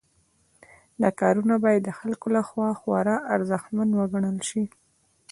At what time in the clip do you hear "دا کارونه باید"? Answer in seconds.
1.01-1.81